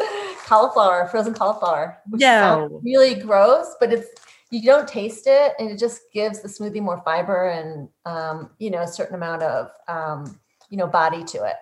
cauliflower, 0.44 1.08
frozen 1.08 1.34
cauliflower. 1.34 1.98
Which 2.08 2.20
no, 2.20 2.80
really 2.82 3.14
gross, 3.14 3.74
but 3.80 3.92
it's 3.92 4.08
you 4.50 4.62
don't 4.62 4.86
taste 4.86 5.26
it, 5.26 5.52
and 5.58 5.70
it 5.70 5.78
just 5.78 6.02
gives 6.12 6.40
the 6.40 6.48
smoothie 6.48 6.82
more 6.82 7.00
fiber 7.04 7.48
and 7.48 7.88
um, 8.06 8.50
you 8.58 8.70
know 8.70 8.82
a 8.82 8.88
certain 8.88 9.14
amount 9.14 9.42
of 9.42 9.70
um, 9.88 10.38
you 10.68 10.76
know 10.76 10.86
body 10.86 11.24
to 11.24 11.44
it. 11.44 11.56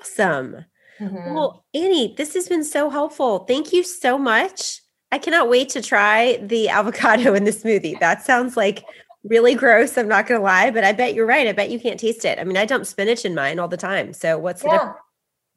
Awesome. 0.00 0.64
Mm-hmm. 0.98 1.34
Well, 1.34 1.64
Annie, 1.74 2.14
this 2.16 2.34
has 2.34 2.48
been 2.48 2.64
so 2.64 2.88
helpful. 2.88 3.40
Thank 3.40 3.72
you 3.72 3.82
so 3.82 4.16
much. 4.16 4.80
I 5.16 5.18
cannot 5.18 5.48
wait 5.48 5.70
to 5.70 5.80
try 5.80 6.36
the 6.42 6.68
avocado 6.78 7.32
in 7.32 7.44
the 7.44 7.50
smoothie. 7.50 7.98
That 8.00 8.22
sounds 8.22 8.54
like 8.54 8.84
really 9.24 9.54
gross. 9.54 9.96
I'm 9.96 10.08
not 10.08 10.26
going 10.26 10.38
to 10.38 10.44
lie, 10.44 10.70
but 10.70 10.84
I 10.84 10.92
bet 10.92 11.14
you're 11.14 11.24
right. 11.24 11.46
I 11.46 11.52
bet 11.52 11.70
you 11.70 11.80
can't 11.80 11.98
taste 11.98 12.26
it. 12.26 12.38
I 12.38 12.44
mean, 12.44 12.58
I 12.58 12.66
dump 12.66 12.84
spinach 12.84 13.24
in 13.24 13.34
mine 13.34 13.58
all 13.58 13.66
the 13.66 13.78
time. 13.78 14.12
So 14.12 14.38
what's 14.38 14.60
the 14.60 14.68
yeah. 14.68 14.74
difference? 14.74 14.96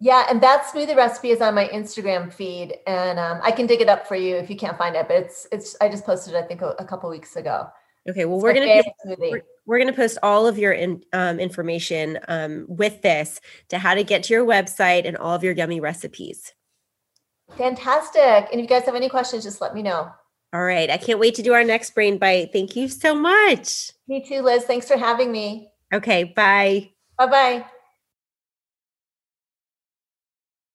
Yeah, 0.01 0.27
and 0.29 0.41
that 0.41 0.63
smoothie 0.63 0.95
recipe 0.95 1.31
is 1.31 1.41
on 1.41 1.53
my 1.53 1.67
Instagram 1.67 2.31
feed, 2.31 2.77
and 2.87 3.19
um, 3.19 3.41
I 3.43 3.51
can 3.51 3.67
dig 3.67 3.81
it 3.81 3.89
up 3.89 4.07
for 4.07 4.15
you 4.15 4.37
if 4.37 4.49
you 4.49 4.55
can't 4.55 4.77
find 4.77 4.95
it. 4.95 5.09
But 5.09 5.17
it's 5.17 5.45
it's 5.51 5.75
I 5.81 5.89
just 5.89 6.05
posted 6.05 6.35
it, 6.35 6.37
I 6.37 6.43
think 6.43 6.61
a, 6.61 6.69
a 6.79 6.85
couple 6.85 7.09
weeks 7.09 7.35
ago. 7.35 7.67
Okay, 8.09 8.23
well 8.23 8.39
we're 8.39 8.53
gonna 8.53 8.81
we're, 9.17 9.41
we're, 9.65 9.77
gonna 9.77 9.91
post 9.91 10.17
all 10.23 10.47
of 10.47 10.57
your 10.57 10.71
in, 10.71 11.03
um, 11.11 11.37
information 11.37 12.17
um, 12.29 12.65
with 12.69 13.01
this 13.01 13.41
to 13.67 13.77
how 13.77 13.93
to 13.93 14.05
get 14.05 14.23
to 14.23 14.33
your 14.33 14.45
website 14.45 15.05
and 15.05 15.17
all 15.17 15.35
of 15.35 15.43
your 15.43 15.51
yummy 15.51 15.81
recipes. 15.81 16.53
Fantastic. 17.57 18.47
And 18.51 18.53
if 18.53 18.61
you 18.61 18.67
guys 18.67 18.85
have 18.85 18.95
any 18.95 19.09
questions, 19.09 19.43
just 19.43 19.61
let 19.61 19.73
me 19.73 19.81
know. 19.81 20.11
All 20.53 20.63
right. 20.63 20.89
I 20.89 20.97
can't 20.97 21.19
wait 21.19 21.35
to 21.35 21.43
do 21.43 21.53
our 21.53 21.63
next 21.63 21.93
brain 21.93 22.17
bite. 22.17 22.51
Thank 22.51 22.75
you 22.75 22.87
so 22.87 23.13
much. 23.13 23.91
Me 24.07 24.23
too, 24.25 24.41
Liz. 24.41 24.63
Thanks 24.63 24.87
for 24.87 24.97
having 24.97 25.31
me. 25.31 25.69
Okay. 25.93 26.23
Bye. 26.23 26.91
Bye 27.17 27.27
bye. 27.27 27.65